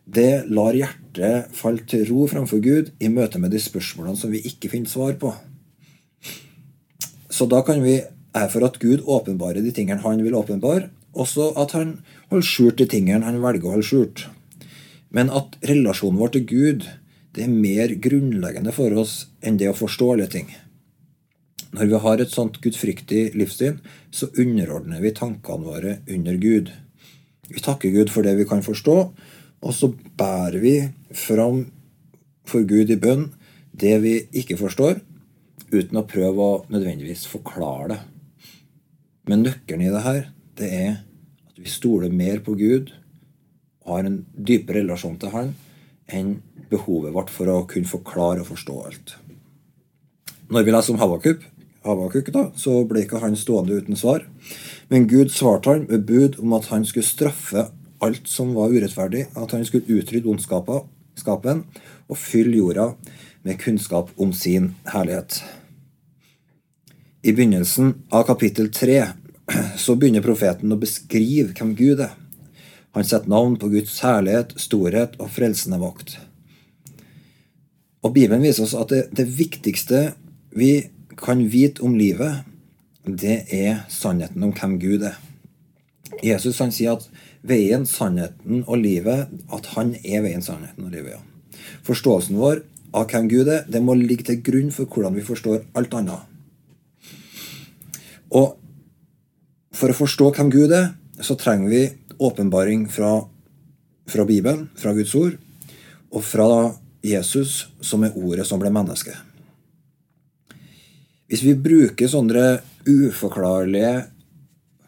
det 0.09 0.49
lar 0.49 0.77
hjertet 0.77 1.53
falle 1.57 1.85
til 1.89 2.07
ro 2.09 2.27
framfor 2.31 2.63
Gud 2.65 2.93
i 3.01 3.11
møte 3.13 3.41
med 3.43 3.53
de 3.53 3.61
spørsmålene 3.61 4.17
som 4.17 4.33
vi 4.33 4.41
ikke 4.49 4.71
finner 4.73 4.89
svar 4.89 5.19
på. 5.21 5.35
Så 7.29 7.47
da 7.51 7.61
kan 7.67 7.83
vi 7.85 7.99
er 8.01 8.49
for 8.53 8.65
at 8.65 8.79
Gud 8.81 9.05
åpenbarer 9.05 9.61
de 9.65 9.73
tingene 9.75 10.01
han 10.03 10.23
vil 10.25 10.37
åpenbare, 10.39 10.89
også 11.13 11.53
at 11.61 11.75
han 11.77 11.99
holder 12.31 12.47
skjult 12.47 12.81
de 12.81 12.89
tingene 12.89 13.27
han 13.27 13.43
velger 13.43 13.69
å 13.69 13.75
holde 13.77 13.89
skjult. 13.89 14.25
Men 15.13 15.33
at 15.33 15.57
relasjonen 15.69 16.21
vår 16.21 16.35
til 16.37 16.49
Gud 16.49 16.89
det 17.37 17.45
er 17.45 17.53
mer 17.53 17.93
grunnleggende 18.03 18.73
for 18.75 18.95
oss 18.99 19.29
enn 19.45 19.61
det 19.61 19.69
å 19.71 19.77
forstå 19.77 20.13
alle 20.15 20.29
ting. 20.33 20.49
Når 21.77 21.91
vi 21.91 22.01
har 22.01 22.21
et 22.21 22.33
sånt 22.33 22.57
gudfryktig 22.65 23.35
livssyn, 23.37 23.83
så 24.11 24.31
underordner 24.41 25.03
vi 25.05 25.13
tankene 25.13 25.69
våre 25.69 25.99
under 26.09 26.39
Gud. 26.41 26.73
Vi 27.49 27.61
takker 27.65 27.93
Gud 27.93 28.13
for 28.13 28.25
det 28.25 28.39
vi 28.39 28.49
kan 28.49 28.65
forstå, 28.65 28.97
og 29.63 29.75
så 29.75 29.91
bærer 30.19 30.59
vi 30.63 30.75
fram 31.15 31.65
for 32.49 32.65
Gud 32.69 32.91
i 32.91 32.99
bønn 33.01 33.29
det 33.79 33.97
vi 34.03 34.15
ikke 34.41 34.59
forstår, 34.59 35.01
uten 35.71 36.01
å 36.01 36.07
prøve 36.09 36.45
å 36.45 36.63
nødvendigvis 36.73 37.27
forklare 37.31 37.91
det. 37.93 37.99
Men 39.29 39.45
nøkkelen 39.45 39.85
i 39.85 39.93
det 39.93 40.05
her, 40.07 40.23
det 40.59 40.71
er 40.73 40.93
at 41.51 41.61
vi 41.61 41.71
stoler 41.71 42.11
mer 42.11 42.41
på 42.45 42.57
Gud 42.59 42.95
har 43.89 44.05
en 44.05 44.23
dypere 44.35 44.83
relasjon 44.83 45.19
til 45.21 45.33
Han 45.35 45.55
enn 46.09 46.39
behovet 46.73 47.15
vårt 47.15 47.31
for 47.33 47.51
å 47.53 47.63
kunne 47.69 47.89
forklare 47.89 48.43
og 48.43 48.51
forstå 48.51 48.77
alt. 48.89 49.15
Når 50.49 50.65
vi 50.65 50.73
leser 50.73 50.95
om 50.95 51.01
Havakuk, 51.01 51.45
Havakuk 51.85 52.31
da, 52.33 52.49
så 52.57 52.83
ble 52.89 53.05
ikke 53.05 53.21
han 53.23 53.37
stående 53.37 53.79
uten 53.81 53.97
svar. 53.97 54.25
Men 54.89 55.09
Gud 55.09 55.33
svarte 55.33 55.75
han 55.75 55.87
med 55.89 56.07
bud 56.09 56.39
om 56.41 56.55
at 56.57 56.71
han 56.73 56.87
skulle 56.89 57.09
straffe 57.09 57.69
alt 58.05 58.29
som 58.29 58.55
var 58.55 58.73
urettferdig, 58.73 59.27
at 59.35 59.55
han 59.55 59.65
skulle 59.67 59.99
utrydde 59.99 60.29
ondskapen 60.31 61.65
og 62.09 62.19
fylle 62.19 62.61
jorda 62.61 62.93
med 63.43 63.59
kunnskap 63.61 64.11
om 64.17 64.33
sin 64.33 64.75
herlighet. 64.93 65.41
I 67.23 67.33
begynnelsen 67.33 67.95
av 68.15 68.27
kapittel 68.29 68.71
3 68.73 69.03
så 69.77 69.97
begynner 69.97 70.25
profeten 70.25 70.73
å 70.73 70.81
beskrive 70.81 71.55
hvem 71.57 71.75
Gud 71.79 72.03
er. 72.05 72.15
Han 72.97 73.05
setter 73.05 73.31
navn 73.31 73.57
på 73.61 73.71
Guds 73.73 73.99
herlighet, 74.05 74.55
storhet 74.61 75.19
og 75.19 75.31
frelsende 75.35 75.81
makt. 75.83 76.17
Og 78.07 78.15
Bibelen 78.15 78.45
viser 78.47 78.65
oss 78.65 78.77
at 78.79 78.93
det, 78.93 79.03
det 79.13 79.27
viktigste 79.27 80.13
vi 80.57 80.89
kan 81.19 81.43
vite 81.51 81.83
om 81.85 81.97
livet, 81.99 82.45
det 83.05 83.43
er 83.55 83.83
sannheten 83.91 84.45
om 84.45 84.55
hvem 84.55 84.79
Gud 84.81 85.07
er. 85.09 85.19
Jesus 86.25 86.61
han 86.63 86.73
sier 86.75 86.97
at 86.97 87.09
veien, 87.49 87.87
sannheten 87.89 88.63
og 88.67 88.81
livet 88.83 89.33
At 89.55 89.73
han 89.77 89.95
er 90.03 90.25
veien, 90.25 90.45
sannheten 90.45 90.87
og 90.87 90.93
livet. 90.95 91.17
ja. 91.17 91.23
Forståelsen 91.87 92.39
vår 92.39 92.63
av 92.97 93.09
hvem 93.11 93.29
Gud 93.29 93.49
er, 93.53 93.67
det 93.69 93.83
må 93.85 93.95
ligge 93.97 94.25
til 94.25 94.41
grunn 94.45 94.71
for 94.73 94.89
hvordan 94.89 95.17
vi 95.17 95.25
forstår 95.25 95.67
alt 95.77 95.95
annet. 95.99 96.25
Og 98.33 98.57
for 99.77 99.93
å 99.93 99.97
forstå 99.97 100.31
hvem 100.37 100.51
Gud 100.53 100.73
er, 100.73 100.95
så 101.21 101.37
trenger 101.39 101.69
vi 101.73 101.83
åpenbaring 102.19 102.87
fra, 102.91 103.13
fra 104.09 104.25
Bibelen, 104.29 104.69
fra 104.79 104.95
Guds 104.97 105.15
ord, 105.19 105.37
og 106.09 106.25
fra 106.25 106.49
Jesus, 107.05 107.69
som 107.81 108.05
er 108.05 108.17
ordet 108.17 108.47
som 108.49 108.61
ble 108.61 108.73
menneske. 108.75 109.15
Hvis 111.29 111.45
vi 111.45 111.55
bruker 111.61 112.09
sånne 112.09 112.59
uforklarlige 112.89 114.09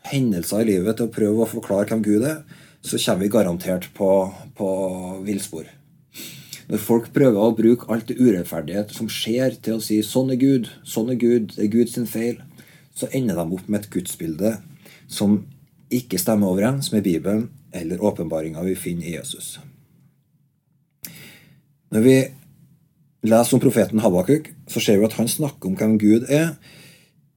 hendelser 0.09 0.63
i 0.65 0.71
livet 0.73 0.97
til 0.99 1.09
å 1.09 1.13
prøve 1.13 1.45
å 1.45 1.51
forklare 1.51 1.89
hvem 1.91 2.05
Gud 2.05 2.25
er, 2.25 2.43
så 2.81 2.97
kommer 2.97 3.25
vi 3.25 3.33
garantert 3.35 3.91
på, 3.97 4.09
på 4.57 4.69
villspor. 5.27 5.69
Når 6.71 6.83
folk 6.83 7.09
prøver 7.13 7.43
å 7.43 7.55
bruke 7.57 7.89
alt 7.91 8.09
det 8.09 8.21
urettferdighet 8.21 8.93
som 8.95 9.09
skjer, 9.11 9.57
til 9.59 9.77
å 9.77 9.83
si 9.83 9.99
'sånn 10.03 10.31
er 10.31 10.39
Gud', 10.39 10.71
'sånn 10.85 11.11
er 11.11 11.19
Gud', 11.19 11.57
det 11.57 11.65
er 11.65 11.73
Guds 11.75 11.99
feil, 12.11 12.37
så 12.95 13.09
ender 13.13 13.35
de 13.35 13.55
opp 13.57 13.69
med 13.69 13.81
et 13.81 13.91
gudsbilde 13.91 14.61
som 15.09 15.47
ikke 15.91 16.19
stemmer 16.19 16.47
overens 16.47 16.93
med 16.93 17.03
Bibelen 17.03 17.51
eller 17.73 17.99
åpenbaringa 17.99 18.63
vi 18.63 18.75
finner 18.75 19.07
i 19.07 19.17
Jesus. 19.17 19.59
Når 21.91 22.01
vi 22.01 22.17
leser 23.27 23.55
om 23.57 23.61
profeten 23.61 23.99
Habakuk, 23.99 24.53
så 24.69 24.81
ser 24.81 24.99
vi 24.99 25.05
at 25.05 25.19
han 25.19 25.29
snakker 25.29 25.69
om 25.69 25.77
hvem 25.77 25.99
Gud 25.99 26.29
er, 26.31 26.55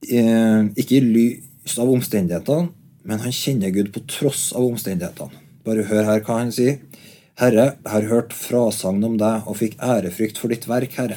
eh, 0.08 0.70
ikke 0.78 1.00
i 1.00 1.42
av 1.78 1.90
omstendighetene, 1.90 2.70
men 3.04 3.20
han 3.20 3.32
kjenner 3.32 3.72
Gud 3.74 3.92
på 3.94 4.04
tross 4.08 4.52
av 4.56 4.66
omstendighetene. 4.66 5.42
Bare 5.64 5.86
hør 5.88 6.04
her 6.08 6.22
hva 6.24 6.42
han 6.42 6.52
sier. 6.52 6.82
Herre, 7.40 7.74
jeg 7.80 7.90
har 7.90 8.10
hørt 8.10 8.34
frasagn 8.36 9.04
om 9.04 9.16
deg 9.18 9.48
og 9.48 9.58
fikk 9.58 9.78
ærefrykt 9.82 10.38
for 10.38 10.52
ditt 10.52 10.68
verk, 10.70 10.92
Herre. 11.00 11.16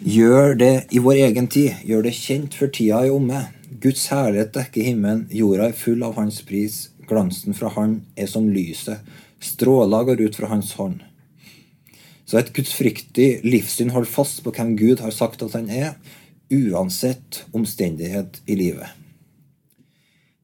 Gjør 0.00 0.54
det 0.56 0.74
i 0.96 1.02
vår 1.02 1.18
egen 1.26 1.50
tid, 1.52 1.82
gjør 1.84 2.06
det 2.06 2.14
kjent 2.16 2.56
for 2.56 2.72
tida 2.72 3.02
er 3.04 3.12
omme. 3.12 3.42
Guds 3.82 4.06
herlighet 4.08 4.54
dekker 4.54 4.86
himmelen, 4.86 5.26
jorda 5.34 5.68
er 5.68 5.76
full 5.76 6.00
av 6.06 6.16
hans 6.16 6.40
pris, 6.46 6.86
glansen 7.10 7.56
fra 7.58 7.68
Han 7.74 8.00
er 8.16 8.30
som 8.30 8.48
lyset, 8.48 9.02
stråler 9.42 10.06
går 10.08 10.22
ut 10.24 10.38
fra 10.38 10.48
Hans 10.52 10.72
hånd. 10.78 11.02
Så 12.24 12.38
et 12.38 12.52
gudsfryktig 12.54 13.42
livssyn 13.42 13.90
holder 13.90 14.10
fast 14.10 14.44
på 14.44 14.52
hvem 14.54 14.76
Gud 14.78 15.02
har 15.02 15.12
sagt 15.12 15.42
at 15.42 15.56
han 15.58 15.68
er, 15.68 15.96
uansett 16.50 17.44
omstendighet 17.56 18.40
i 18.46 18.56
livet. 18.58 18.88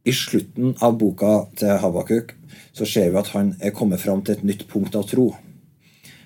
I 0.07 0.13
slutten 0.15 0.77
av 0.79 0.95
boka 1.01 1.49
til 1.59 1.81
Habakuk 1.83 2.31
så 2.77 2.87
ser 2.87 3.11
vi 3.11 3.19
at 3.19 3.33
han 3.35 3.57
er 3.59 3.75
kommet 3.75 4.03
fram 4.03 4.23
til 4.23 4.37
et 4.37 4.45
nytt 4.47 4.67
punkt 4.71 4.95
av 4.95 5.09
tro. 5.11 5.33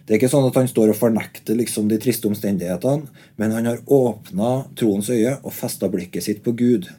Det 0.05 0.17
er 0.17 0.19
ikke 0.19 0.33
sånn 0.33 0.49
at 0.49 0.59
han 0.59 0.69
står 0.69 0.93
og 0.93 0.99
fornekter 0.99 1.57
liksom 1.57 1.89
de 1.89 1.97
triste 2.03 2.29
omstendighetene, 2.29 3.09
men 3.41 3.55
han 3.55 3.69
har 3.71 3.81
åpna 3.87 4.67
troens 4.77 5.09
øye 5.15 5.37
og 5.39 5.55
festa 5.55 5.89
blikket 5.89 6.27
sitt 6.27 6.43
på 6.45 6.53
Gud. 6.59 6.91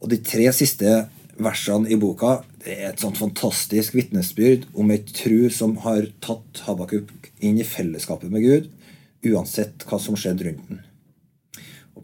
Og 0.00 0.08
de 0.12 0.20
tre 0.24 0.46
siste 0.56 0.94
versene 1.42 1.90
i 1.90 1.98
boka 2.00 2.38
det 2.62 2.78
er 2.78 2.92
et 2.92 3.02
sånt 3.02 3.18
fantastisk 3.20 3.96
vitnesbyrd 3.98 4.68
om 4.78 4.92
ei 4.94 5.02
tru 5.04 5.50
som 5.52 5.76
har 5.84 6.06
tatt 6.24 6.64
Habakuk 6.64 7.32
inn 7.44 7.58
i 7.60 7.66
fellesskapet 7.66 8.32
med 8.32 8.46
Gud, 8.46 8.72
uansett 9.26 9.84
hva 9.90 10.00
som 10.00 10.16
skjedde 10.16 10.48
rundt 10.48 10.68
den. 10.70 10.84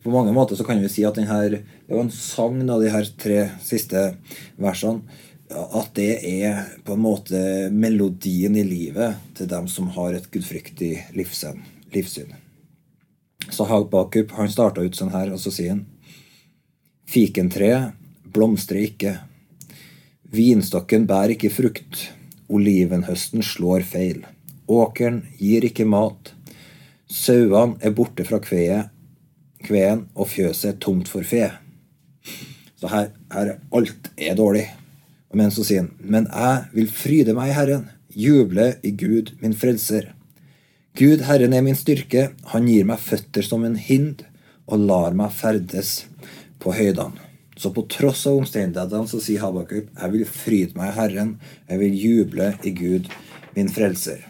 På 0.02 0.12
mange 0.12 0.32
måter 0.32 0.56
så 0.56 0.64
kan 0.64 0.80
vi 0.80 0.88
si 0.88 1.04
at 1.04 1.18
denne, 1.18 1.40
det 1.50 1.92
var 1.92 2.06
en 2.06 2.14
sang 2.14 2.62
av 2.70 2.80
de 2.80 2.92
her 2.92 3.08
tre 3.20 3.40
siste 3.64 4.14
versene 4.60 5.02
at 5.50 5.90
det 5.98 6.12
er 6.26 6.60
på 6.86 6.94
en 6.94 7.02
måte 7.02 7.40
melodien 7.74 8.54
i 8.56 8.62
livet 8.64 9.18
til 9.34 9.48
dem 9.50 9.66
som 9.68 9.90
har 9.96 10.14
et 10.14 10.28
gudfryktig 10.30 10.92
livssyn. 11.16 12.34
Så 13.50 13.66
Hagbakup 13.66 14.36
han 14.36 14.52
starta 14.52 14.84
ut 14.84 14.94
sånn 14.94 15.10
her, 15.10 15.32
og 15.34 15.42
så 15.42 15.50
sier 15.54 15.74
han 15.74 15.86
Fikentreet 17.10 17.96
blomstrer 18.30 18.86
ikke. 18.86 19.16
Vinstokken 20.30 21.08
bærer 21.10 21.34
ikke 21.34 21.50
frukt, 21.50 22.04
olivenhøsten 22.46 23.42
slår 23.42 23.82
feil. 23.82 24.22
Åkeren 24.70 25.24
gir 25.40 25.66
ikke 25.66 25.88
mat. 25.88 26.30
Sauene 27.10 27.80
er 27.82 27.96
borte 27.96 28.22
fra 28.28 28.38
kveet, 28.38 28.94
kveen, 29.66 30.06
og 30.14 30.30
fjøset 30.32 30.72
er 30.72 30.78
tomt 30.82 31.10
for 31.10 31.26
fe. 31.26 31.48
Så 32.80 32.90
her, 32.90 33.10
her 33.32 33.56
alt 33.76 34.10
er 34.16 34.38
dårlig. 34.38 34.66
Men 35.36 35.52
så 35.54 35.64
sier 35.66 35.84
han, 35.84 35.92
men 36.00 36.26
jeg 36.26 36.70
vil 36.74 36.88
fryde 36.90 37.34
meg 37.36 37.52
i 37.52 37.56
Herren, 37.58 37.84
juble 38.10 38.72
i 38.82 38.90
Gud 38.90 39.34
min 39.42 39.54
frelser. 39.54 40.10
Gud, 40.98 41.22
Herren 41.28 41.54
er 41.54 41.62
min 41.62 41.78
styrke, 41.78 42.30
han 42.50 42.66
gir 42.66 42.88
meg 42.88 43.02
føtter 43.02 43.46
som 43.46 43.62
en 43.64 43.78
hind 43.78 44.24
og 44.66 44.86
lar 44.88 45.14
meg 45.16 45.30
ferdes 45.34 46.00
på 46.62 46.74
høydene. 46.74 47.28
Så 47.60 47.70
på 47.76 47.84
tross 47.92 48.24
av 48.26 48.38
omstendighetene 48.40 49.08
så 49.10 49.20
sier 49.20 49.42
Habakuk 49.44 49.90
jeg 49.92 50.12
vil 50.14 50.24
fryde 50.24 50.80
meg 50.80 50.94
i 50.94 50.96
Herren, 50.96 51.34
jeg 51.68 51.82
vil 51.82 52.02
juble 52.06 52.50
i 52.64 52.72
Gud, 52.72 53.10
min 53.54 53.68
frelser. 53.70 54.29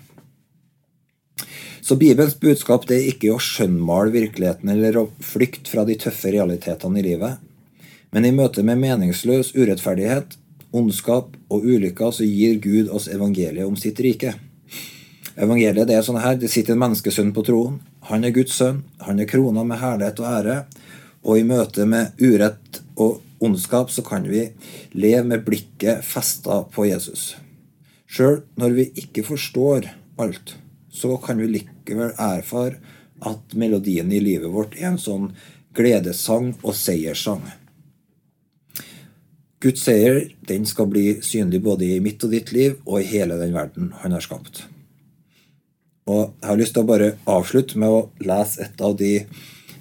Så 1.81 1.97
Bibelens 1.97 2.37
budskap 2.41 2.87
det 2.89 2.99
er 2.99 3.09
ikke 3.13 3.33
å 3.35 3.41
skjønnmale 3.43 4.13
virkeligheten 4.15 4.73
eller 4.73 4.99
å 5.01 5.09
flykte 5.25 5.71
fra 5.73 5.87
de 5.89 5.97
tøffe 6.01 6.33
realitetene 6.35 7.01
i 7.01 7.07
livet. 7.07 7.41
Men 8.11 8.27
i 8.27 8.35
møte 8.35 8.63
med 8.67 8.81
meningsløs 8.83 9.55
urettferdighet, 9.55 10.37
ondskap 10.77 11.35
og 11.51 11.65
ulykker 11.67 12.13
så 12.15 12.27
gir 12.27 12.61
Gud 12.63 12.91
oss 12.93 13.09
evangeliet 13.11 13.67
om 13.67 13.79
sitt 13.81 14.01
rike. 14.03 14.35
Evangeliet 15.41 15.89
det 15.89 15.97
er 15.97 16.05
sånn 16.05 16.21
her, 16.21 16.37
det 16.37 16.51
sitter 16.53 16.77
en 16.77 16.83
menneskesønn 16.85 17.33
på 17.35 17.45
troen. 17.47 17.81
Han 18.11 18.27
er 18.27 18.35
Guds 18.35 18.57
sønn. 18.59 18.83
Han 19.07 19.23
er 19.23 19.29
krona 19.31 19.65
med 19.65 19.81
herlighet 19.81 20.21
og 20.23 20.31
ære. 20.31 20.57
Og 21.25 21.41
i 21.41 21.47
møte 21.47 21.87
med 21.89 22.19
urett 22.21 22.81
og 23.01 23.21
ondskap 23.41 23.93
så 23.93 24.05
kan 24.05 24.27
vi 24.29 24.49
leve 24.93 25.25
med 25.31 25.45
blikket 25.47 26.05
festa 26.05 26.63
på 26.75 26.89
Jesus. 26.91 27.35
Sjøl 28.11 28.43
når 28.61 28.77
vi 28.77 28.87
ikke 29.05 29.25
forstår 29.25 29.89
alt, 30.21 30.57
så 30.91 31.17
kan 31.23 31.39
vi 31.39 31.49
likevel 31.55 32.13
erfare 32.19 32.81
at 33.21 33.55
melodien 33.55 34.13
i 34.13 34.21
livet 34.23 34.51
vårt 34.53 34.77
er 34.79 34.91
en 34.91 35.01
sånn 35.01 35.31
gledessang 35.77 36.55
og 36.63 36.75
seierssang. 36.75 37.43
Guds 39.61 39.85
seier 39.85 40.23
den 40.49 40.65
skal 40.67 40.89
bli 40.89 41.21
synlig 41.25 41.61
både 41.63 41.85
i 41.85 42.01
mitt 42.01 42.23
og 42.25 42.33
ditt 42.33 42.53
liv 42.57 42.79
og 42.87 43.03
i 43.03 43.09
hele 43.11 43.37
den 43.41 43.53
verden 43.53 43.91
han 44.01 44.17
har 44.17 44.25
skapt. 44.25 44.65
Og 46.09 46.33
Jeg 46.41 46.49
har 46.49 46.59
lyst 46.59 46.75
til 46.75 46.83
å 46.83 46.89
bare 46.89 47.11
avslutte 47.29 47.79
med 47.79 47.93
å 47.93 48.07
lese 48.25 48.65
et 48.65 48.81
av 48.83 48.97
de 48.99 49.27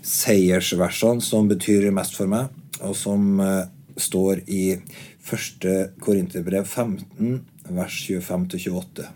seiersversene 0.06 1.24
som 1.24 1.48
betyr 1.50 1.90
mest 1.96 2.18
for 2.18 2.30
meg, 2.30 2.52
og 2.84 2.96
som 2.96 3.40
eh, 3.40 3.72
står 4.00 4.44
i 4.48 4.66
1. 4.76 5.98
Korinterbrev 6.04 6.68
15, 6.68 7.40
vers 7.76 7.98
25-28. 8.10 9.08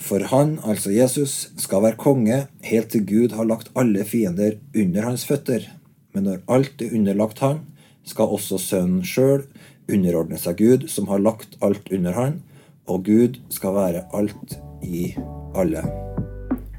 For 0.00 0.24
han, 0.32 0.56
altså 0.64 0.90
Jesus, 0.90 1.50
skal 1.60 1.84
være 1.84 2.00
konge 2.00 2.38
helt 2.66 2.88
til 2.92 3.04
Gud 3.06 3.36
har 3.36 3.46
lagt 3.46 3.70
alle 3.78 4.04
fiender 4.04 4.56
under 4.74 5.06
hans 5.06 5.26
føtter. 5.28 5.66
Men 6.14 6.26
når 6.26 6.40
alt 6.48 6.82
er 6.82 6.94
underlagt 6.96 7.38
han, 7.44 7.60
skal 8.04 8.32
også 8.32 8.58
Sønnen 8.58 9.04
sjøl 9.06 9.44
underordne 9.90 10.38
seg 10.40 10.58
Gud, 10.58 10.88
som 10.88 11.08
har 11.10 11.22
lagt 11.22 11.58
alt 11.62 11.90
under 11.92 12.16
han, 12.16 12.40
og 12.88 13.04
Gud 13.06 13.38
skal 13.52 13.76
være 13.76 14.06
alt 14.16 14.56
i 14.82 15.12
alle. 15.58 15.84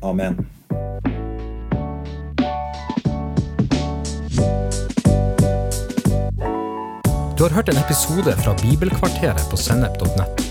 Amen. 0.01 0.41
Du 7.37 7.45
har 7.47 7.55
hørt 7.55 7.69
en 7.69 7.77
episode 7.77 8.35
fra 8.43 8.53
Bibelkvarteret 8.61 9.47
på 9.49 9.57
sennep.nett. 9.57 10.50